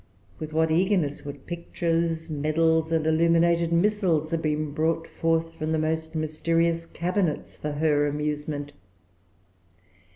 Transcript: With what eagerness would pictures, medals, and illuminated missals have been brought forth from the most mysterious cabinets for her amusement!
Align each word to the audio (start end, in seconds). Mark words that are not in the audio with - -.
With 0.39 0.51
what 0.51 0.71
eagerness 0.71 1.23
would 1.25 1.45
pictures, 1.45 2.31
medals, 2.31 2.91
and 2.91 3.05
illuminated 3.05 3.71
missals 3.71 4.31
have 4.31 4.41
been 4.41 4.71
brought 4.71 5.07
forth 5.07 5.53
from 5.53 5.71
the 5.71 5.77
most 5.77 6.15
mysterious 6.15 6.87
cabinets 6.87 7.55
for 7.55 7.73
her 7.73 8.07
amusement! 8.07 8.71